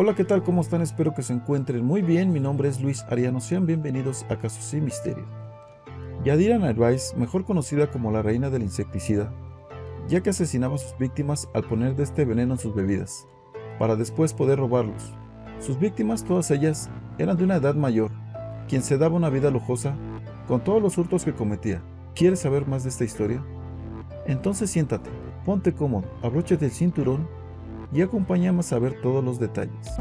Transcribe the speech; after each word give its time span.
Hola, 0.00 0.14
¿qué 0.14 0.24
tal? 0.24 0.44
¿Cómo 0.44 0.60
están? 0.60 0.80
Espero 0.80 1.12
que 1.12 1.24
se 1.24 1.32
encuentren 1.32 1.84
muy 1.84 2.02
bien. 2.02 2.32
Mi 2.32 2.38
nombre 2.38 2.68
es 2.68 2.80
Luis 2.80 3.02
Ariano. 3.10 3.40
Sean 3.40 3.66
bienvenidos 3.66 4.24
a 4.28 4.36
Casos 4.36 4.72
y 4.72 4.80
Misterio. 4.80 5.26
Yadira 6.22 6.56
Narváez, 6.56 7.16
mejor 7.16 7.44
conocida 7.44 7.90
como 7.90 8.12
la 8.12 8.22
reina 8.22 8.48
del 8.48 8.62
insecticida, 8.62 9.34
ya 10.06 10.20
que 10.20 10.30
asesinaba 10.30 10.76
a 10.76 10.78
sus 10.78 10.96
víctimas 10.98 11.48
al 11.52 11.64
poner 11.64 11.96
de 11.96 12.04
este 12.04 12.24
veneno 12.24 12.52
en 12.52 12.60
sus 12.60 12.76
bebidas, 12.76 13.26
para 13.80 13.96
después 13.96 14.34
poder 14.34 14.60
robarlos. 14.60 15.12
Sus 15.58 15.80
víctimas, 15.80 16.22
todas 16.22 16.52
ellas, 16.52 16.88
eran 17.18 17.36
de 17.36 17.42
una 17.42 17.56
edad 17.56 17.74
mayor, 17.74 18.12
quien 18.68 18.82
se 18.82 18.98
daba 18.98 19.16
una 19.16 19.30
vida 19.30 19.50
lujosa 19.50 19.96
con 20.46 20.62
todos 20.62 20.80
los 20.80 20.96
hurtos 20.96 21.24
que 21.24 21.34
cometía. 21.34 21.82
¿Quieres 22.14 22.38
saber 22.38 22.68
más 22.68 22.84
de 22.84 22.90
esta 22.90 23.02
historia? 23.02 23.44
Entonces 24.28 24.70
siéntate, 24.70 25.10
ponte 25.44 25.72
cómodo, 25.72 26.08
abróchate 26.22 26.66
el 26.66 26.70
cinturón 26.70 27.26
y 27.92 28.02
acompáñame 28.02 28.60
a 28.60 28.62
saber 28.62 29.00
todos 29.00 29.24
los 29.24 29.38
detalles. 29.38 29.98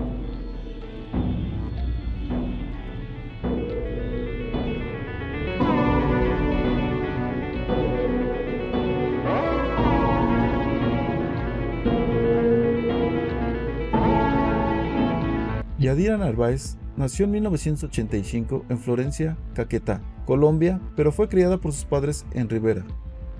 Yadira 15.80 16.18
Narváez 16.18 16.76
nació 16.98 17.26
en 17.26 17.32
1985 17.32 18.66
en 18.68 18.78
Florencia, 18.78 19.38
Caquetá, 19.54 20.02
Colombia, 20.26 20.82
pero 20.98 21.14
fue 21.14 21.30
criada 21.30 21.60
por 21.60 21.72
sus 21.72 21.86
padres 21.86 22.26
en 22.34 22.50
Rivera, 22.50 22.84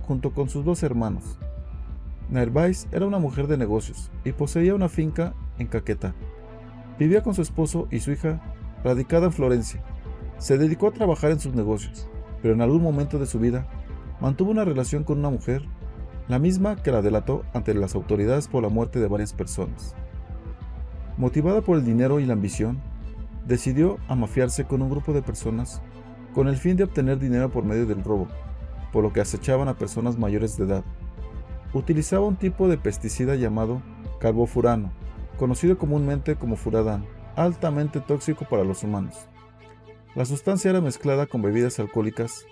junto 0.08 0.32
con 0.32 0.48
sus 0.48 0.64
dos 0.64 0.82
hermanos. 0.82 1.38
Narváez 2.30 2.88
era 2.92 3.06
una 3.06 3.20
mujer 3.20 3.48
de 3.48 3.58
negocios 3.58 4.12
y 4.26 4.34
poseía 4.34 4.76
una 4.76 4.90
finca 4.90 5.34
en 5.60 5.68
Caquetá. 5.68 6.14
Vivía 7.00 7.24
con 7.24 7.34
su 7.34 7.42
esposo 7.42 7.88
y 7.90 8.00
su 8.00 8.12
hija, 8.12 8.42
radicada 8.84 9.28
en 9.28 9.32
Florencia. 9.32 9.82
Se 10.38 10.58
dedicó 10.58 10.88
a 10.88 10.92
trabajar 10.92 11.32
en 11.32 11.40
sus 11.40 11.54
negocios, 11.54 12.10
pero 12.42 12.54
en 12.54 12.62
algún 12.62 12.82
momento 12.82 13.18
de 13.18 13.26
su 13.26 13.40
vida 13.40 13.68
mantuvo 14.20 14.52
una 14.52 14.66
relación 14.66 15.04
con 15.04 15.20
una 15.20 15.30
mujer, 15.30 15.64
la 16.28 16.40
misma 16.40 16.76
que 16.76 16.92
la 16.92 17.02
delató 17.02 17.44
ante 17.54 17.74
las 17.74 17.96
autoridades 17.96 18.48
por 18.48 18.64
la 18.64 18.70
muerte 18.70 19.00
de 19.00 19.08
varias 19.08 19.34
personas. 19.34 19.96
Motivada 21.18 21.62
por 21.62 21.78
el 21.78 21.86
dinero 21.86 22.20
y 22.20 22.26
la 22.26 22.34
ambición, 22.34 22.80
decidió 23.48 23.98
amafiarse 24.10 24.66
con 24.66 24.82
un 24.82 24.90
grupo 24.90 25.14
de 25.14 25.22
personas 25.22 25.82
con 26.34 26.48
el 26.48 26.58
fin 26.58 26.76
de 26.76 26.84
obtener 26.84 27.18
dinero 27.18 27.50
por 27.50 27.64
medio 27.64 27.86
del 27.86 28.04
robo, 28.04 28.28
por 28.92 29.04
lo 29.04 29.14
que 29.14 29.22
acechaban 29.22 29.70
a 29.70 29.78
personas 29.78 30.18
mayores 30.18 30.58
de 30.58 30.66
edad. 30.66 30.84
Utilizaba 31.74 32.26
un 32.26 32.36
tipo 32.36 32.68
de 32.68 32.78
pesticida 32.78 33.36
llamado 33.36 33.82
carbofurano, 34.20 34.92
conocido 35.38 35.78
comúnmente 35.78 36.36
como 36.36 36.56
furadán, 36.56 37.06
altamente 37.36 38.00
tóxico 38.00 38.46
para 38.46 38.64
los 38.64 38.84
humanos. 38.84 39.28
La 40.16 40.26
sustancia 40.26 40.72
era 40.72 40.82
mezclada 40.82 41.28
con 41.28 41.42
bebidas 41.42 41.80
alcohólicas, 41.80 42.46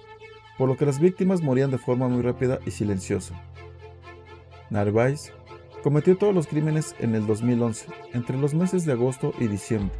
por 0.57 0.69
lo 0.69 0.77
que 0.77 0.85
las 0.85 0.99
víctimas 0.99 1.41
morían 1.41 1.71
de 1.71 1.77
forma 1.77 2.07
muy 2.07 2.21
rápida 2.21 2.59
y 2.65 2.71
silenciosa. 2.71 3.35
Narváez 4.69 5.31
Cometió 5.85 6.17
todos 6.17 6.33
los 6.33 6.47
crímenes 6.47 6.95
en 6.97 7.13
el 7.13 7.27
2011, 7.27 7.85
entre 8.13 8.39
los 8.39 8.55
meses 8.55 8.85
de 8.85 8.93
agosto 8.93 9.35
y 9.39 9.45
diciembre. 9.45 9.95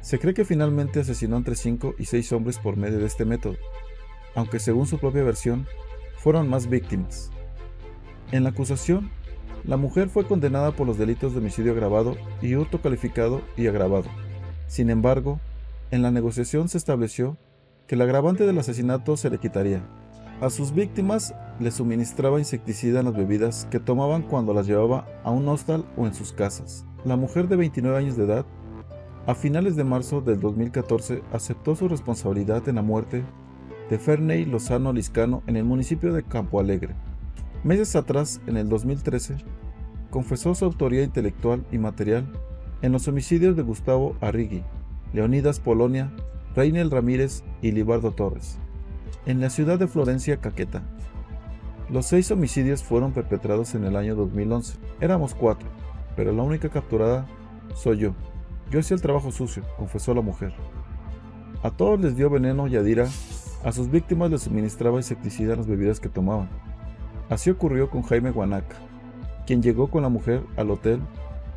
Se 0.00 0.18
cree 0.18 0.34
que 0.34 0.44
finalmente 0.44 0.98
asesinó 0.98 1.36
entre 1.36 1.54
5 1.54 1.94
y 1.96 2.06
6 2.06 2.32
hombres 2.32 2.58
por 2.58 2.76
medio 2.76 2.98
de 2.98 3.06
este 3.06 3.24
método, 3.24 3.54
aunque 4.34 4.58
según 4.58 4.88
su 4.88 4.98
propia 4.98 5.22
versión, 5.22 5.68
fueron 6.16 6.48
más 6.48 6.66
víctimas. 6.68 7.30
En 8.32 8.42
la 8.42 8.50
acusación, 8.50 9.10
la 9.64 9.76
mujer 9.76 10.08
fue 10.08 10.26
condenada 10.26 10.72
por 10.72 10.86
los 10.86 10.98
delitos 10.98 11.32
de 11.32 11.38
homicidio 11.38 11.72
agravado 11.72 12.16
y 12.40 12.56
hurto 12.56 12.80
calificado 12.80 13.42
y 13.56 13.68
agravado. 13.68 14.06
Sin 14.66 14.90
embargo, 14.90 15.38
en 15.90 16.02
la 16.02 16.10
negociación 16.10 16.68
se 16.68 16.78
estableció 16.78 17.36
que 17.86 17.94
el 17.94 18.02
agravante 18.02 18.44
del 18.44 18.58
asesinato 18.58 19.16
se 19.16 19.30
le 19.30 19.38
quitaría, 19.38 19.82
a 20.42 20.50
sus 20.50 20.74
víctimas 20.74 21.36
les 21.60 21.74
suministraba 21.74 22.40
insecticida 22.40 22.98
en 22.98 23.04
las 23.04 23.14
bebidas 23.14 23.68
que 23.70 23.78
tomaban 23.78 24.22
cuando 24.22 24.52
las 24.52 24.66
llevaba 24.66 25.06
a 25.22 25.30
un 25.30 25.46
hostal 25.46 25.84
o 25.96 26.04
en 26.04 26.14
sus 26.14 26.32
casas. 26.32 26.84
La 27.04 27.14
mujer 27.14 27.46
de 27.46 27.54
29 27.54 27.96
años 27.96 28.16
de 28.16 28.24
edad, 28.24 28.44
a 29.28 29.36
finales 29.36 29.76
de 29.76 29.84
marzo 29.84 30.20
del 30.20 30.40
2014, 30.40 31.22
aceptó 31.32 31.76
su 31.76 31.86
responsabilidad 31.86 32.68
en 32.68 32.74
la 32.74 32.82
muerte 32.82 33.22
de 33.88 33.98
Ferney 34.00 34.44
Lozano 34.44 34.92
Liscano 34.92 35.44
en 35.46 35.56
el 35.56 35.64
municipio 35.64 36.12
de 36.12 36.24
Campo 36.24 36.58
Alegre. 36.58 36.96
Meses 37.64 37.94
atrás, 37.96 38.40
en 38.46 38.56
el 38.56 38.68
2013, 38.68 39.36
confesó 40.10 40.54
su 40.54 40.64
autoría 40.64 41.02
intelectual 41.02 41.64
y 41.70 41.78
material 41.78 42.26
en 42.82 42.92
los 42.92 43.06
homicidios 43.08 43.56
de 43.56 43.62
Gustavo 43.62 44.16
Arrigui, 44.20 44.62
Leonidas 45.12 45.60
Polonia, 45.60 46.12
Reinel 46.54 46.90
Ramírez 46.90 47.44
y 47.62 47.72
Libardo 47.72 48.10
Torres 48.12 48.58
en 49.26 49.40
la 49.40 49.50
ciudad 49.50 49.78
de 49.78 49.86
Florencia, 49.86 50.38
Caqueta. 50.38 50.82
Los 51.90 52.06
seis 52.06 52.30
homicidios 52.30 52.82
fueron 52.82 53.12
perpetrados 53.12 53.74
en 53.74 53.84
el 53.84 53.96
año 53.96 54.14
2011. 54.16 54.78
Éramos 55.00 55.34
cuatro, 55.34 55.68
pero 56.16 56.32
la 56.32 56.42
única 56.42 56.68
capturada 56.68 57.26
soy 57.74 57.98
yo. 57.98 58.14
Yo 58.70 58.80
hacía 58.80 58.94
el 58.94 59.02
trabajo 59.02 59.30
sucio, 59.30 59.62
confesó 59.76 60.14
la 60.14 60.22
mujer. 60.22 60.52
A 61.62 61.70
todos 61.70 62.00
les 62.00 62.16
dio 62.16 62.30
veneno 62.30 62.66
Yadira, 62.66 63.08
a 63.64 63.72
sus 63.72 63.90
víctimas 63.90 64.30
les 64.30 64.42
suministraba 64.42 64.96
insecticida 64.96 65.52
en 65.52 65.58
las 65.58 65.68
bebidas 65.68 66.00
que 66.00 66.08
tomaban. 66.08 66.48
Así 67.32 67.48
ocurrió 67.48 67.88
con 67.88 68.02
Jaime 68.02 68.30
Guanaca, 68.30 68.76
quien 69.46 69.62
llegó 69.62 69.86
con 69.86 70.02
la 70.02 70.10
mujer 70.10 70.42
al 70.58 70.70
hotel 70.70 71.00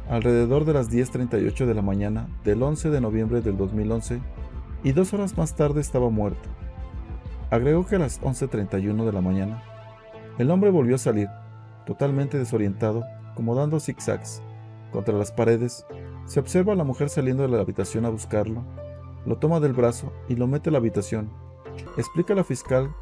alrededor 0.10 0.64
de 0.64 0.72
las 0.72 0.90
10.38 0.90 1.66
de 1.66 1.74
la 1.74 1.82
mañana 1.82 2.30
del 2.46 2.64
11 2.64 2.92
de 2.92 3.02
noviembre 3.02 3.42
del 3.42 3.58
2011 3.58 4.22
y 4.86 4.94
dos 4.94 5.14
horas 5.14 5.38
más 5.38 5.54
tarde 5.58 5.82
estaba 5.82 6.10
muerto. 6.10 6.48
Agregó 7.50 7.86
que 7.86 7.98
a 7.98 8.00
las 8.00 8.22
11.31 8.22 9.04
de 9.04 9.12
la 9.12 9.20
mañana, 9.20 9.64
el 10.38 10.50
hombre 10.50 10.70
volvió 10.70 10.96
a 10.96 10.98
salir, 10.98 11.28
totalmente 11.86 12.40
desorientado, 12.40 13.04
como 13.36 13.54
dando 13.54 13.82
zigzags. 13.82 14.42
Contra 14.94 15.18
las 15.18 15.34
paredes, 15.34 15.86
se 16.24 16.40
observa 16.40 16.72
a 16.72 16.78
la 16.78 16.86
mujer 16.86 17.10
saliendo 17.10 17.44
de 17.44 17.50
la 17.50 17.60
habitación 17.60 18.06
a 18.06 18.10
buscarlo, 18.10 18.64
lo 19.26 19.40
toma 19.40 19.60
del 19.60 19.74
brazo 19.74 20.14
y 20.30 20.38
lo 20.38 20.48
mete 20.48 20.70
a 20.70 20.72
la 20.72 20.78
habitación. 20.78 21.30
Explica 21.98 22.34
la 22.34 22.46
fiscal 22.46 22.96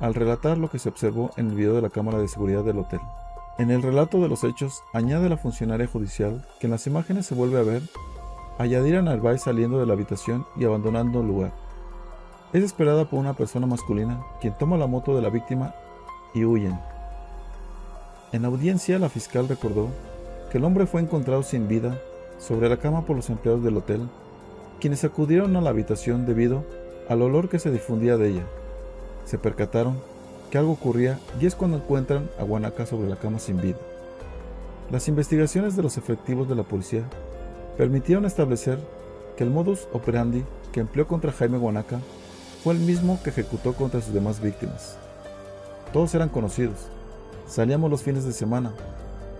al 0.00 0.14
relatar 0.14 0.58
lo 0.58 0.70
que 0.70 0.78
se 0.78 0.88
observó 0.88 1.30
en 1.36 1.50
el 1.50 1.54
video 1.54 1.74
de 1.74 1.82
la 1.82 1.90
cámara 1.90 2.18
de 2.18 2.28
seguridad 2.28 2.64
del 2.64 2.78
hotel. 2.78 3.00
En 3.58 3.70
el 3.70 3.82
relato 3.82 4.20
de 4.20 4.28
los 4.28 4.42
hechos, 4.42 4.82
añade 4.94 5.28
la 5.28 5.36
funcionaria 5.36 5.86
judicial 5.86 6.46
que 6.58 6.66
en 6.66 6.70
las 6.70 6.86
imágenes 6.86 7.26
se 7.26 7.34
vuelve 7.34 7.58
a 7.58 7.62
ver 7.62 7.82
a 8.58 8.66
Yadira 8.66 9.02
Narváez 9.02 9.42
saliendo 9.42 9.78
de 9.78 9.86
la 9.86 9.92
habitación 9.92 10.46
y 10.56 10.64
abandonando 10.64 11.20
el 11.20 11.26
lugar. 11.26 11.52
Es 12.52 12.64
esperada 12.64 13.04
por 13.04 13.18
una 13.18 13.34
persona 13.34 13.66
masculina, 13.66 14.24
quien 14.40 14.56
toma 14.58 14.76
la 14.76 14.86
moto 14.86 15.14
de 15.14 15.22
la 15.22 15.28
víctima 15.28 15.74
y 16.34 16.44
huyen. 16.44 16.78
En 18.32 18.44
audiencia, 18.44 18.98
la 18.98 19.08
fiscal 19.08 19.48
recordó 19.48 19.88
que 20.50 20.58
el 20.58 20.64
hombre 20.64 20.86
fue 20.86 21.00
encontrado 21.00 21.42
sin 21.42 21.68
vida 21.68 21.98
sobre 22.38 22.68
la 22.68 22.78
cama 22.78 23.04
por 23.04 23.16
los 23.16 23.28
empleados 23.28 23.62
del 23.62 23.76
hotel, 23.76 24.08
quienes 24.80 25.04
acudieron 25.04 25.54
a 25.56 25.60
la 25.60 25.70
habitación 25.70 26.26
debido 26.26 26.64
al 27.08 27.22
olor 27.22 27.48
que 27.48 27.58
se 27.58 27.70
difundía 27.70 28.16
de 28.16 28.28
ella. 28.30 28.46
Se 29.24 29.38
percataron 29.38 30.00
que 30.50 30.58
algo 30.58 30.72
ocurría 30.72 31.18
y 31.40 31.46
es 31.46 31.54
cuando 31.54 31.76
encuentran 31.76 32.28
a 32.38 32.44
Guanaca 32.44 32.86
sobre 32.86 33.08
la 33.08 33.16
cama 33.16 33.38
sin 33.38 33.60
vida. 33.60 33.78
Las 34.90 35.06
investigaciones 35.08 35.76
de 35.76 35.82
los 35.82 35.96
efectivos 35.96 36.48
de 36.48 36.56
la 36.56 36.64
policía 36.64 37.04
permitieron 37.76 38.24
establecer 38.24 38.78
que 39.36 39.44
el 39.44 39.50
modus 39.50 39.86
operandi 39.92 40.44
que 40.72 40.80
empleó 40.80 41.06
contra 41.06 41.32
Jaime 41.32 41.58
Guanaca 41.58 42.00
fue 42.62 42.74
el 42.74 42.80
mismo 42.80 43.20
que 43.22 43.30
ejecutó 43.30 43.72
contra 43.74 44.00
sus 44.00 44.12
demás 44.12 44.40
víctimas. 44.40 44.96
Todos 45.92 46.14
eran 46.14 46.28
conocidos. 46.28 46.88
Salíamos 47.46 47.90
los 47.90 48.02
fines 48.02 48.24
de 48.24 48.32
semana. 48.32 48.72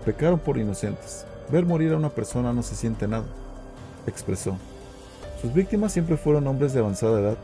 Pecaron 0.05 0.39
por 0.39 0.57
inocentes. 0.57 1.25
Ver 1.51 1.65
morir 1.65 1.93
a 1.93 1.97
una 1.97 2.09
persona 2.09 2.53
no 2.53 2.63
se 2.63 2.75
siente 2.75 3.07
nada, 3.07 3.25
expresó. 4.07 4.57
Sus 5.41 5.53
víctimas 5.53 5.91
siempre 5.91 6.15
fueron 6.17 6.47
hombres 6.47 6.73
de 6.73 6.79
avanzada 6.79 7.19
edad. 7.19 7.37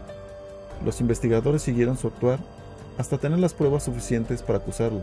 Los 0.86 1.02
investigadores 1.02 1.62
siguieron 1.62 1.98
su 1.98 2.08
actuar 2.08 2.40
hasta 2.98 3.18
tener 3.18 3.40
las 3.40 3.54
pruebas 3.54 3.84
suficientes 3.84 4.42
para 4.42 4.60
acusarlo. 4.60 5.02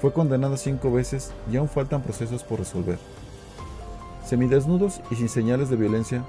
Fue 0.00 0.12
condenado 0.12 0.56
cinco 0.56 0.90
veces 0.90 1.32
y 1.52 1.56
aún 1.56 1.68
faltan 1.68 2.02
procesos 2.02 2.42
por 2.42 2.58
resolver. 2.58 2.98
Semidesnudos 4.24 5.00
y 5.10 5.16
sin 5.16 5.28
señales 5.28 5.70
de 5.70 5.76
violencia, 5.76 6.24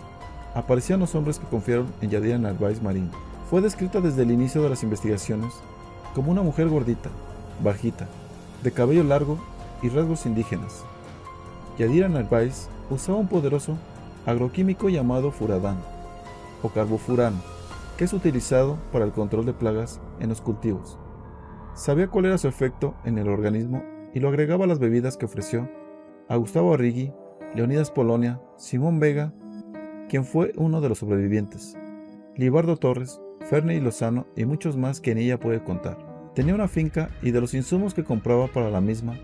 aparecían 0.54 1.00
los 1.00 1.16
hombres 1.16 1.40
que 1.40 1.48
confiaron 1.48 1.88
en 2.02 2.10
Yadira 2.10 2.38
Narváez 2.38 2.82
Marín. 2.82 3.10
Fue 3.50 3.62
descrita 3.62 4.02
desde 4.02 4.24
el 4.24 4.32
inicio 4.32 4.62
de 4.62 4.70
las 4.70 4.84
investigaciones 4.84 5.54
como 6.16 6.32
una 6.32 6.42
mujer 6.42 6.68
gordita, 6.68 7.10
bajita, 7.64 8.08
de 8.64 8.72
cabello 8.72 9.04
largo 9.04 9.38
y 9.82 9.90
rasgos 9.90 10.26
indígenas. 10.26 10.84
Yadira 11.78 12.10
Narváez 12.10 12.68
usaba 12.90 13.18
un 13.18 13.28
poderoso 13.28 13.78
agroquímico 14.26 14.90
llamado 14.90 15.32
furadán 15.32 15.78
o 16.62 16.70
carbofurano, 16.70 17.38
es 18.04 18.14
utilizado 18.14 18.80
para 18.92 19.06
el 19.06 19.12
control 19.12 19.46
de 19.46 19.54
plagas 19.54 20.02
en 20.20 20.30
los 20.30 20.42
cultivos. 20.42 20.98
Sabía 21.76 22.08
cuál 22.08 22.26
era 22.26 22.38
su 22.38 22.48
efecto 22.48 22.96
en 23.06 23.18
el 23.18 23.30
organismo 23.30 23.84
y 24.14 24.20
lo 24.20 24.30
agregaba 24.30 24.66
a 24.66 24.68
las 24.68 24.80
bebidas 24.80 25.18
que 25.18 25.26
ofreció 25.26 25.70
a 26.28 26.36
Gustavo 26.36 26.74
Arrigui 26.74 27.14
Leonidas 27.54 27.92
Polonia, 27.92 28.42
Simón 28.58 29.00
Vega, 29.00 29.34
quien 30.10 30.26
fue 30.26 30.54
uno 30.56 30.82
de 30.82 30.90
los 30.90 31.00
sobrevivientes, 31.00 31.78
Libardo 32.36 32.78
Torres, 32.78 33.22
Ferney 33.42 33.80
Lozano 33.80 34.26
y 34.36 34.46
muchos 34.46 34.78
más 34.78 35.02
que 35.02 35.14
ni 35.14 35.24
ella 35.24 35.40
puede 35.40 35.64
contar. 35.64 35.98
Tenía 36.34 36.56
una 36.56 36.70
finca 36.70 37.10
y 37.22 37.32
de 37.32 37.42
los 37.42 37.54
insumos 37.54 37.94
que 37.94 38.06
compraba 38.06 38.48
para 38.48 38.70
la 38.70 38.80
misma, 38.80 39.18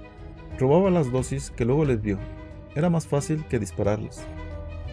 robaba 0.60 0.90
las 0.90 1.12
dosis 1.12 1.52
que 1.52 1.66
luego 1.66 1.86
les 1.86 2.02
dio. 2.02 2.20
Era 2.76 2.90
más 2.90 3.08
fácil 3.08 3.46
que 3.48 3.60
dispararlas. 3.60 4.26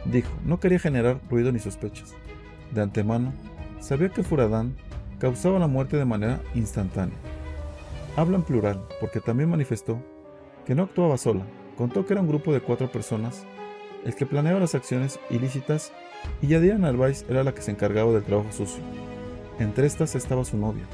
Dijo, 0.07 0.31
no 0.45 0.61
quería 0.61 0.79
generar 0.79 1.21
ruido 1.29 1.51
ni 1.51 1.59
sospechas. 1.59 2.15
De 2.73 2.83
antemano, 2.83 3.33
sabía 3.85 4.09
que 4.09 4.23
Furadán 4.23 4.75
causaba 5.19 5.59
la 5.59 5.67
muerte 5.67 5.99
de 5.99 6.07
manera 6.07 6.41
instantánea. 6.55 7.19
Habla 8.17 8.37
en 8.37 8.43
plural 8.43 8.83
porque 8.99 9.21
también 9.21 9.51
manifestó 9.51 10.03
que 10.65 10.75
no 10.75 10.85
actuaba 10.85 11.19
sola. 11.19 11.45
Contó 11.77 12.07
que 12.07 12.15
era 12.15 12.23
un 12.23 12.29
grupo 12.29 12.53
de 12.53 12.61
cuatro 12.61 12.91
personas 12.91 13.45
el 14.07 14.15
que 14.15 14.25
planeaba 14.25 14.61
las 14.61 14.75
acciones 14.75 15.21
ilícitas 15.29 15.93
y 16.41 16.47
Yadira 16.47 16.79
Narváez 16.79 17.27
era 17.29 17.45
la 17.45 17.53
que 17.53 17.61
se 17.61 17.73
encargaba 17.73 18.13
del 18.13 18.23
trabajo 18.23 18.53
sucio. 18.53 18.83
Entre 19.59 19.87
estas 19.87 20.15
estaba 20.15 20.45
su 20.47 20.57
novia. 20.57 20.85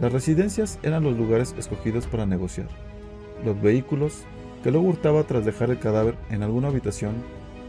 Las 0.00 0.12
residencias 0.12 0.80
eran 0.82 1.04
los 1.04 1.16
lugares 1.16 1.54
escogidos 1.56 2.08
para 2.08 2.26
negociar. 2.26 2.68
Los 3.44 3.60
vehículos, 3.60 4.24
que 4.64 4.72
luego 4.72 4.88
hurtaba 4.88 5.22
tras 5.24 5.44
dejar 5.44 5.70
el 5.70 5.78
cadáver 5.78 6.16
en 6.30 6.42
alguna 6.42 6.68
habitación, 6.68 7.14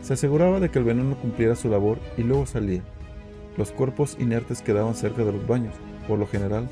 se 0.02 0.14
aseguraba 0.14 0.60
de 0.60 0.70
que 0.70 0.80
el 0.80 0.86
veneno 0.86 1.16
cumpliera 1.16 1.56
su 1.56 1.70
labor 1.70 2.00
y 2.18 2.24
luego 2.24 2.48
salía. 2.48 2.84
Los 3.58 3.72
cuerpos 3.72 4.18
inertes 4.20 4.62
quedaban 4.62 4.96
cerca 4.96 5.24
de 5.24 5.32
los 5.32 5.48
baños, 5.48 5.76
por 6.08 6.20
lo 6.20 6.28
general. 6.28 6.70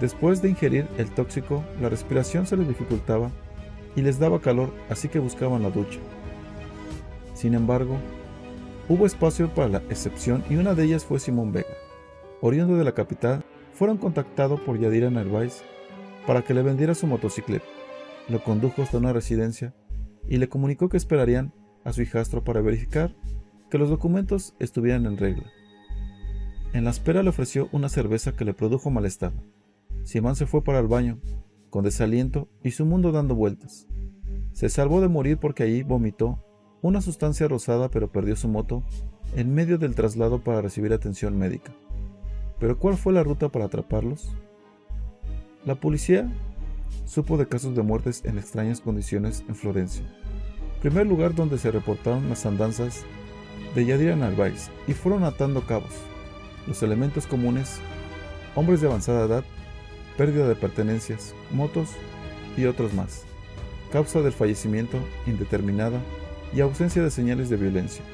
Después 0.00 0.42
de 0.42 0.50
ingerir 0.50 0.88
el 0.98 1.10
tóxico, 1.10 1.62
la 1.80 1.88
respiración 1.88 2.46
se 2.46 2.56
les 2.56 2.68
dificultaba 2.68 3.30
y 3.96 4.02
les 4.02 4.18
daba 4.18 4.40
calor, 4.40 4.72
así 4.88 5.08
que 5.08 5.18
buscaban 5.18 5.62
la 5.62 5.70
ducha. 5.70 5.98
Sin 7.34 7.54
embargo, 7.54 7.98
hubo 8.88 9.06
espacio 9.06 9.52
para 9.54 9.68
la 9.68 9.78
excepción 9.90 10.44
y 10.50 10.56
una 10.56 10.74
de 10.74 10.84
ellas 10.84 11.04
fue 11.04 11.20
Simón 11.20 11.52
Vega. 11.52 11.68
Oriundo 12.40 12.76
de 12.76 12.84
la 12.84 12.92
capital, 12.92 13.44
fueron 13.72 13.98
contactados 13.98 14.60
por 14.60 14.78
Yadira 14.78 15.10
Narváez 15.10 15.62
para 16.26 16.42
que 16.42 16.54
le 16.54 16.62
vendiera 16.62 16.94
su 16.94 17.06
motocicleta. 17.06 17.64
Lo 18.28 18.42
condujo 18.42 18.82
hasta 18.82 18.98
una 18.98 19.12
residencia 19.12 19.74
y 20.28 20.36
le 20.36 20.48
comunicó 20.48 20.88
que 20.88 20.96
esperarían 20.96 21.52
a 21.84 21.92
su 21.92 22.02
hijastro 22.02 22.44
para 22.44 22.60
verificar 22.60 23.14
que 23.70 23.78
los 23.78 23.88
documentos 23.88 24.54
estuvieran 24.58 25.06
en 25.06 25.16
regla. 25.16 25.50
En 26.72 26.84
la 26.84 26.90
espera 26.90 27.22
le 27.22 27.30
ofreció 27.30 27.68
una 27.72 27.88
cerveza 27.88 28.36
que 28.36 28.44
le 28.44 28.54
produjo 28.54 28.90
malestar. 28.90 29.32
Simón 30.04 30.36
se 30.36 30.46
fue 30.46 30.62
para 30.62 30.78
el 30.78 30.86
baño, 30.86 31.18
con 31.68 31.84
desaliento 31.84 32.48
y 32.62 32.70
su 32.70 32.86
mundo 32.86 33.10
dando 33.10 33.34
vueltas. 33.34 33.88
Se 34.52 34.68
salvó 34.68 35.00
de 35.00 35.08
morir 35.08 35.38
porque 35.38 35.64
allí 35.64 35.82
vomitó 35.82 36.44
una 36.82 37.00
sustancia 37.00 37.48
rosada 37.48 37.90
pero 37.90 38.10
perdió 38.10 38.36
su 38.36 38.48
moto 38.48 38.84
en 39.34 39.52
medio 39.52 39.78
del 39.78 39.94
traslado 39.94 40.42
para 40.42 40.60
recibir 40.60 40.92
atención 40.92 41.36
médica. 41.36 41.72
¿Pero 42.60 42.78
cuál 42.78 42.96
fue 42.96 43.12
la 43.12 43.24
ruta 43.24 43.48
para 43.48 43.64
atraparlos? 43.64 44.30
La 45.64 45.74
policía 45.74 46.30
supo 47.04 47.36
de 47.36 47.48
casos 47.48 47.74
de 47.74 47.82
muertes 47.82 48.24
en 48.24 48.38
extrañas 48.38 48.80
condiciones 48.80 49.44
en 49.48 49.56
Florencia. 49.56 50.04
Primer 50.80 51.06
lugar 51.06 51.34
donde 51.34 51.58
se 51.58 51.70
reportaron 51.70 52.28
las 52.28 52.46
andanzas 52.46 53.04
de 53.74 53.86
Yadira 53.86 54.14
Narváez 54.14 54.70
y 54.86 54.92
fueron 54.92 55.24
atando 55.24 55.66
cabos. 55.66 56.09
Los 56.66 56.82
elementos 56.82 57.26
comunes, 57.26 57.80
hombres 58.54 58.80
de 58.80 58.86
avanzada 58.86 59.26
edad, 59.26 59.44
pérdida 60.16 60.46
de 60.48 60.54
pertenencias, 60.54 61.34
motos 61.50 61.90
y 62.56 62.66
otros 62.66 62.92
más. 62.94 63.24
Causa 63.92 64.20
del 64.20 64.32
fallecimiento 64.32 64.98
indeterminada 65.26 66.00
y 66.54 66.60
ausencia 66.60 67.02
de 67.02 67.10
señales 67.10 67.48
de 67.48 67.56
violencia. 67.56 68.04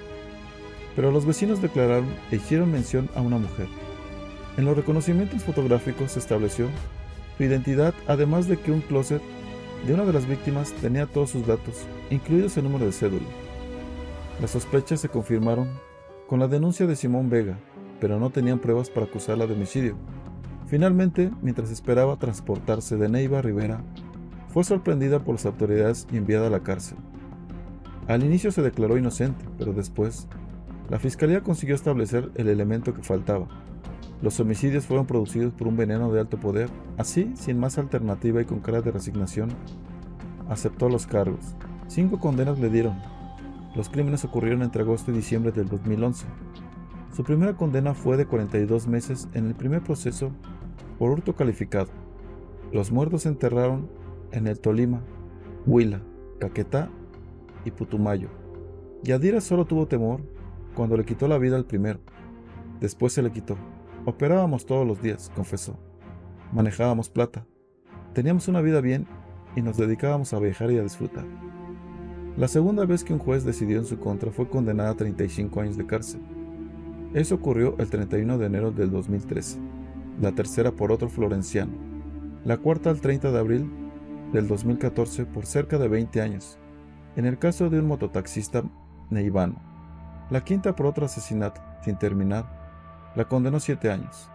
Pero 0.94 1.10
los 1.10 1.26
vecinos 1.26 1.60
declararon 1.60 2.06
e 2.30 2.36
hicieron 2.36 2.72
mención 2.72 3.10
a 3.14 3.20
una 3.20 3.38
mujer. 3.38 3.66
En 4.56 4.64
los 4.64 4.76
reconocimientos 4.76 5.42
fotográficos 5.42 6.12
se 6.12 6.18
estableció 6.18 6.68
su 7.36 7.44
identidad, 7.44 7.94
además 8.06 8.48
de 8.48 8.56
que 8.56 8.72
un 8.72 8.80
closet 8.80 9.20
de 9.86 9.92
una 9.92 10.04
de 10.04 10.12
las 10.12 10.26
víctimas 10.26 10.72
tenía 10.72 11.06
todos 11.06 11.30
sus 11.30 11.46
datos, 11.46 11.86
incluidos 12.10 12.56
el 12.56 12.64
número 12.64 12.86
de 12.86 12.92
cédula. 12.92 13.26
Las 14.40 14.52
sospechas 14.52 15.00
se 15.00 15.08
confirmaron 15.08 15.68
con 16.26 16.40
la 16.40 16.48
denuncia 16.48 16.86
de 16.86 16.96
Simón 16.96 17.28
Vega, 17.28 17.58
pero 18.00 18.18
no 18.18 18.30
tenían 18.30 18.58
pruebas 18.58 18.90
para 18.90 19.06
acusarla 19.06 19.46
de 19.46 19.54
homicidio. 19.54 19.96
Finalmente, 20.66 21.30
mientras 21.42 21.70
esperaba 21.70 22.18
transportarse 22.18 22.96
de 22.96 23.08
Neiva 23.08 23.38
a 23.38 23.42
Rivera, 23.42 23.82
fue 24.48 24.64
sorprendida 24.64 25.20
por 25.22 25.34
las 25.34 25.46
autoridades 25.46 26.06
y 26.12 26.16
enviada 26.16 26.48
a 26.48 26.50
la 26.50 26.60
cárcel. 26.60 26.98
Al 28.08 28.24
inicio 28.24 28.52
se 28.52 28.62
declaró 28.62 28.96
inocente, 28.96 29.44
pero 29.58 29.72
después, 29.72 30.28
la 30.88 30.98
fiscalía 30.98 31.42
consiguió 31.42 31.74
establecer 31.74 32.30
el 32.36 32.48
elemento 32.48 32.94
que 32.94 33.02
faltaba. 33.02 33.48
Los 34.22 34.40
homicidios 34.40 34.86
fueron 34.86 35.06
producidos 35.06 35.52
por 35.52 35.68
un 35.68 35.76
veneno 35.76 36.10
de 36.10 36.20
alto 36.20 36.38
poder. 36.38 36.70
Así, 36.96 37.32
sin 37.34 37.58
más 37.58 37.76
alternativa 37.76 38.40
y 38.40 38.44
con 38.44 38.60
cara 38.60 38.80
de 38.80 38.90
resignación, 38.90 39.50
aceptó 40.48 40.88
los 40.88 41.06
cargos. 41.06 41.54
Cinco 41.88 42.18
condenas 42.18 42.58
le 42.58 42.70
dieron. 42.70 42.96
Los 43.74 43.90
crímenes 43.90 44.24
ocurrieron 44.24 44.62
entre 44.62 44.82
agosto 44.82 45.10
y 45.10 45.14
diciembre 45.14 45.52
del 45.52 45.68
2011. 45.68 46.26
Su 47.16 47.24
primera 47.24 47.56
condena 47.56 47.94
fue 47.94 48.18
de 48.18 48.26
42 48.26 48.88
meses 48.88 49.26
en 49.32 49.46
el 49.46 49.54
primer 49.54 49.82
proceso 49.82 50.32
por 50.98 51.10
hurto 51.10 51.34
calificado. 51.34 51.88
Los 52.72 52.92
muertos 52.92 53.22
se 53.22 53.30
enterraron 53.30 53.88
en 54.32 54.46
el 54.46 54.60
Tolima, 54.60 55.00
Huila, 55.64 56.02
Caquetá 56.38 56.90
y 57.64 57.70
Putumayo. 57.70 58.28
Yadira 59.02 59.40
solo 59.40 59.64
tuvo 59.64 59.86
temor 59.86 60.20
cuando 60.74 60.94
le 60.98 61.06
quitó 61.06 61.26
la 61.26 61.38
vida 61.38 61.56
al 61.56 61.64
primero. 61.64 62.00
Después 62.80 63.14
se 63.14 63.22
le 63.22 63.32
quitó. 63.32 63.56
Operábamos 64.04 64.66
todos 64.66 64.86
los 64.86 65.00
días, 65.00 65.32
confesó. 65.34 65.78
Manejábamos 66.52 67.08
plata. 67.08 67.46
Teníamos 68.12 68.46
una 68.46 68.60
vida 68.60 68.82
bien 68.82 69.06
y 69.56 69.62
nos 69.62 69.78
dedicábamos 69.78 70.34
a 70.34 70.38
viajar 70.38 70.70
y 70.70 70.76
a 70.76 70.82
disfrutar. 70.82 71.24
La 72.36 72.46
segunda 72.46 72.84
vez 72.84 73.04
que 73.04 73.14
un 73.14 73.20
juez 73.20 73.42
decidió 73.42 73.78
en 73.78 73.86
su 73.86 73.98
contra 73.98 74.30
fue 74.30 74.50
condenada 74.50 74.90
a 74.90 74.96
35 74.96 75.62
años 75.62 75.78
de 75.78 75.86
cárcel. 75.86 76.20
Eso 77.16 77.36
ocurrió 77.36 77.76
el 77.78 77.88
31 77.88 78.36
de 78.36 78.44
enero 78.44 78.72
del 78.72 78.90
2013. 78.90 79.58
La 80.20 80.32
tercera 80.32 80.72
por 80.72 80.92
otro 80.92 81.08
florenciano. 81.08 81.72
La 82.44 82.58
cuarta 82.58 82.90
al 82.90 83.00
30 83.00 83.32
de 83.32 83.38
abril 83.38 83.70
del 84.34 84.46
2014 84.46 85.24
por 85.24 85.46
cerca 85.46 85.78
de 85.78 85.88
20 85.88 86.20
años 86.20 86.58
en 87.16 87.24
el 87.24 87.38
caso 87.38 87.70
de 87.70 87.78
un 87.78 87.86
mototaxista 87.86 88.64
neivano. 89.08 89.56
La 90.28 90.44
quinta 90.44 90.76
por 90.76 90.84
otro 90.84 91.06
asesinato, 91.06 91.62
sin 91.82 91.96
terminar, 91.96 92.44
la 93.16 93.24
condenó 93.24 93.60
siete 93.60 93.90
años. 93.90 94.30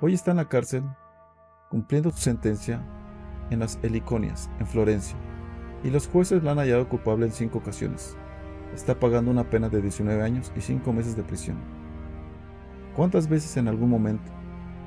Hoy 0.00 0.14
está 0.14 0.30
en 0.30 0.36
la 0.36 0.48
cárcel, 0.48 0.84
cumpliendo 1.70 2.12
su 2.12 2.18
sentencia 2.18 2.80
en 3.50 3.58
las 3.58 3.80
Heliconias, 3.82 4.48
en 4.60 4.68
Florencia, 4.68 5.16
y 5.82 5.90
los 5.90 6.06
jueces 6.06 6.44
la 6.44 6.52
han 6.52 6.58
hallado 6.58 6.88
culpable 6.88 7.26
en 7.26 7.32
cinco 7.32 7.58
ocasiones. 7.58 8.16
Está 8.72 8.94
pagando 8.94 9.32
una 9.32 9.50
pena 9.50 9.68
de 9.68 9.82
19 9.82 10.22
años 10.22 10.52
y 10.54 10.60
5 10.60 10.92
meses 10.92 11.16
de 11.16 11.24
prisión. 11.24 11.56
¿Cuántas 12.96 13.28
veces 13.28 13.54
en 13.58 13.68
algún 13.68 13.90
momento 13.90 14.32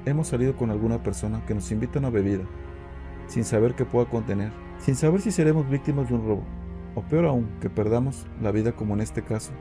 hemos 0.05 0.29
salido 0.29 0.55
con 0.55 0.71
alguna 0.71 1.03
persona 1.03 1.45
que 1.45 1.53
nos 1.53 1.71
invita 1.71 1.99
a 1.99 2.01
una 2.01 2.09
bebida, 2.09 2.43
sin 3.27 3.43
saber 3.43 3.75
qué 3.75 3.85
pueda 3.85 4.09
contener, 4.09 4.51
sin 4.79 4.95
saber 4.95 5.21
si 5.21 5.29
seremos 5.31 5.69
víctimas 5.69 6.09
de 6.09 6.15
un 6.15 6.25
robo, 6.25 6.43
o 6.95 7.03
peor 7.03 7.25
aún, 7.25 7.47
que 7.61 7.69
perdamos 7.69 8.25
la 8.41 8.51
vida 8.51 8.71
como 8.71 8.95
en 8.95 9.01
este 9.01 9.21
caso, 9.21 9.51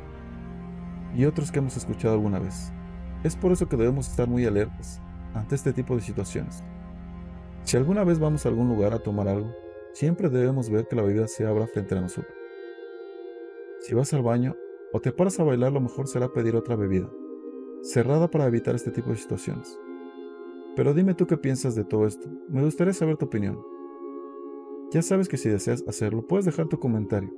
y 1.14 1.26
otros 1.26 1.52
que 1.52 1.58
hemos 1.58 1.76
escuchado 1.76 2.14
alguna 2.14 2.38
vez. 2.38 2.72
Es 3.22 3.36
por 3.36 3.52
eso 3.52 3.68
que 3.68 3.76
debemos 3.76 4.08
estar 4.08 4.26
muy 4.26 4.46
alertas 4.46 5.02
ante 5.34 5.54
este 5.54 5.74
tipo 5.74 5.94
de 5.94 6.00
situaciones. 6.00 6.64
Si 7.64 7.76
alguna 7.76 8.02
vez 8.02 8.18
vamos 8.18 8.46
a 8.46 8.48
algún 8.48 8.68
lugar 8.68 8.94
a 8.94 8.98
tomar 9.00 9.28
algo, 9.28 9.52
siempre 9.92 10.30
debemos 10.30 10.70
ver 10.70 10.88
que 10.88 10.96
la 10.96 11.02
bebida 11.02 11.28
se 11.28 11.46
abra 11.46 11.66
frente 11.66 11.94
a 11.94 12.00
nosotros. 12.00 12.32
Si 13.80 13.94
vas 13.94 14.14
al 14.14 14.22
baño 14.22 14.56
o 14.94 15.00
te 15.00 15.12
paras 15.12 15.38
a 15.38 15.44
bailar, 15.44 15.70
lo 15.72 15.82
mejor 15.82 16.08
será 16.08 16.32
pedir 16.32 16.56
otra 16.56 16.76
bebida, 16.76 17.08
cerrada 17.82 18.30
para 18.30 18.46
evitar 18.46 18.74
este 18.74 18.90
tipo 18.90 19.10
de 19.10 19.16
situaciones. 19.16 19.78
Pero 20.76 20.94
dime 20.94 21.14
tú 21.14 21.26
qué 21.26 21.36
piensas 21.36 21.74
de 21.74 21.84
todo 21.84 22.06
esto, 22.06 22.28
me 22.48 22.62
gustaría 22.62 22.92
saber 22.92 23.16
tu 23.16 23.26
opinión. 23.26 23.58
Ya 24.90 25.02
sabes 25.02 25.28
que 25.28 25.36
si 25.36 25.48
deseas 25.48 25.84
hacerlo, 25.86 26.26
puedes 26.26 26.46
dejar 26.46 26.68
tu 26.68 26.78
comentario. 26.78 27.30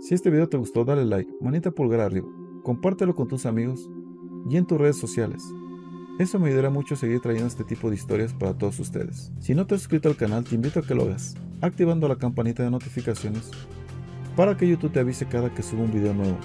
Si 0.00 0.14
este 0.14 0.30
video 0.30 0.48
te 0.48 0.56
gustó, 0.56 0.84
dale 0.84 1.04
like, 1.04 1.32
manita 1.40 1.70
pulgar 1.70 2.00
arriba, 2.00 2.28
compártelo 2.62 3.14
con 3.14 3.28
tus 3.28 3.46
amigos 3.46 3.90
y 4.48 4.56
en 4.56 4.66
tus 4.66 4.78
redes 4.78 4.96
sociales. 4.96 5.42
Eso 6.18 6.38
me 6.38 6.48
ayudará 6.48 6.70
mucho 6.70 6.94
a 6.94 6.98
seguir 6.98 7.20
trayendo 7.20 7.48
este 7.48 7.64
tipo 7.64 7.88
de 7.88 7.96
historias 7.96 8.34
para 8.34 8.56
todos 8.56 8.78
ustedes. 8.78 9.32
Si 9.40 9.54
no 9.54 9.66
te 9.66 9.74
has 9.74 9.80
suscrito 9.80 10.08
al 10.08 10.16
canal, 10.16 10.44
te 10.44 10.54
invito 10.54 10.80
a 10.80 10.82
que 10.82 10.94
lo 10.94 11.04
hagas, 11.04 11.34
activando 11.60 12.06
la 12.06 12.16
campanita 12.16 12.62
de 12.62 12.70
notificaciones 12.70 13.50
para 14.36 14.56
que 14.56 14.68
YouTube 14.68 14.92
te 14.92 15.00
avise 15.00 15.26
cada 15.26 15.52
que 15.52 15.62
suba 15.62 15.82
un 15.82 15.92
video 15.92 16.14
nuevo. 16.14 16.36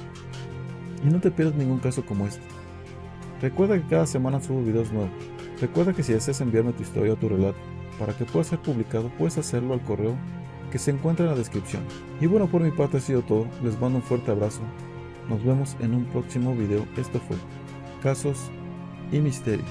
Y 1.05 1.09
no 1.09 1.19
te 1.19 1.31
pierdas 1.31 1.55
ningún 1.55 1.79
caso 1.79 2.05
como 2.05 2.25
este. 2.25 2.56
Recuerda 3.41 3.75
que 3.75 3.87
cada 3.87 4.07
semana 4.07 4.41
subo 4.41 4.63
videos 4.63 4.91
nuevos. 4.91 5.11
Recuerda 5.61 5.93
que 5.93 6.03
si 6.03 6.13
deseas 6.13 6.41
enviarme 6.41 6.73
tu 6.73 6.83
historia 6.83 7.13
o 7.13 7.17
tu 7.17 7.29
relato, 7.29 7.57
para 7.99 8.13
que 8.13 8.25
pueda 8.25 8.43
ser 8.43 8.59
publicado 8.59 9.09
puedes 9.17 9.37
hacerlo 9.37 9.73
al 9.73 9.81
correo 9.81 10.15
que 10.71 10.79
se 10.79 10.91
encuentra 10.91 11.25
en 11.25 11.31
la 11.31 11.37
descripción. 11.37 11.83
Y 12.19 12.27
bueno, 12.27 12.47
por 12.47 12.61
mi 12.61 12.71
parte 12.71 12.97
ha 12.97 12.99
sido 13.01 13.21
todo. 13.21 13.47
Les 13.63 13.79
mando 13.79 13.97
un 13.97 14.03
fuerte 14.03 14.31
abrazo. 14.31 14.61
Nos 15.29 15.43
vemos 15.43 15.75
en 15.79 15.93
un 15.93 16.05
próximo 16.05 16.55
video. 16.55 16.85
Esto 16.97 17.19
fue 17.19 17.37
Casos 18.01 18.49
y 19.11 19.19
Misterios. 19.19 19.69